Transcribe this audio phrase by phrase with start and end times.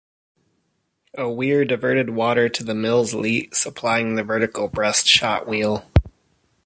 [1.15, 5.85] A weir diverted water to the mill's leat, supplying the vertical breast-shot wheel.